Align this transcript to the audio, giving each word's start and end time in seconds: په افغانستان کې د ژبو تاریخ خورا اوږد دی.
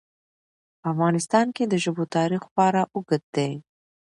په 0.79 0.85
افغانستان 0.93 1.47
کې 1.55 1.63
د 1.67 1.73
ژبو 1.83 2.03
تاریخ 2.15 2.41
خورا 2.51 2.83
اوږد 2.95 3.23
دی. 3.35 3.51